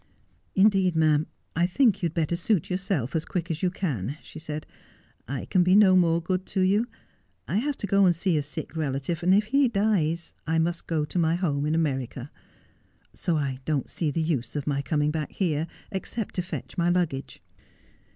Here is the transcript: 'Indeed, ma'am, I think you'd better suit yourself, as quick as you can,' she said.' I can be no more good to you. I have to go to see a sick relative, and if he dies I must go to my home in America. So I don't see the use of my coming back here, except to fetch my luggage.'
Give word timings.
'Indeed, 0.55 0.95
ma'am, 0.95 1.27
I 1.55 1.67
think 1.67 2.01
you'd 2.01 2.15
better 2.15 2.35
suit 2.35 2.71
yourself, 2.71 3.15
as 3.15 3.23
quick 3.23 3.51
as 3.51 3.61
you 3.61 3.69
can,' 3.69 4.17
she 4.23 4.39
said.' 4.39 4.65
I 5.37 5.45
can 5.45 5.61
be 5.61 5.75
no 5.75 5.95
more 5.95 6.19
good 6.23 6.47
to 6.47 6.61
you. 6.61 6.87
I 7.47 7.57
have 7.57 7.77
to 7.77 7.85
go 7.85 8.07
to 8.07 8.11
see 8.11 8.35
a 8.35 8.41
sick 8.41 8.75
relative, 8.75 9.21
and 9.21 9.31
if 9.31 9.45
he 9.45 9.67
dies 9.67 10.33
I 10.47 10.57
must 10.57 10.87
go 10.87 11.05
to 11.05 11.19
my 11.19 11.35
home 11.35 11.67
in 11.67 11.75
America. 11.75 12.31
So 13.13 13.37
I 13.37 13.59
don't 13.65 13.91
see 13.91 14.09
the 14.09 14.23
use 14.23 14.55
of 14.55 14.65
my 14.65 14.81
coming 14.81 15.11
back 15.11 15.33
here, 15.33 15.67
except 15.91 16.33
to 16.33 16.41
fetch 16.41 16.79
my 16.79 16.89
luggage.' 16.89 17.39